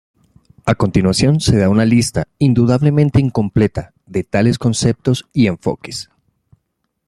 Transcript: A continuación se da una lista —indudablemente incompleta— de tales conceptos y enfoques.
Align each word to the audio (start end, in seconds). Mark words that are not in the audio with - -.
A 0.65 0.73
continuación 0.73 1.39
se 1.39 1.57
da 1.57 1.69
una 1.69 1.85
lista 1.85 2.27
—indudablemente 2.39 3.19
incompleta— 3.21 3.93
de 4.07 4.23
tales 4.23 4.57
conceptos 4.57 5.27
y 5.31 5.45
enfoques. 5.45 6.09